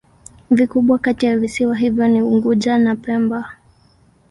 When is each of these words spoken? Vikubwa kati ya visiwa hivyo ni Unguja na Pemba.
Vikubwa 0.51 0.97
kati 0.99 1.25
ya 1.25 1.37
visiwa 1.39 1.75
hivyo 1.77 2.07
ni 2.07 2.21
Unguja 2.21 2.77
na 2.77 2.95
Pemba. 2.95 3.55